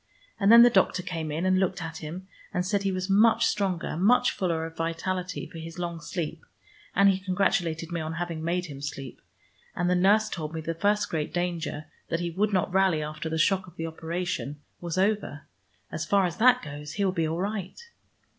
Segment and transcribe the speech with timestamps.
[0.39, 3.45] And then the doctor came in, and looked at him, and said he was much
[3.45, 6.43] stronger, much fuller of vitality for his long sleep,
[6.95, 9.21] and he congratulated me on having made him sleep.
[9.75, 13.29] And the nurse told me the first great danger, that he would not rally after
[13.29, 15.45] the shock of the operation, was over.
[15.91, 17.79] As far as that goes he will be all right."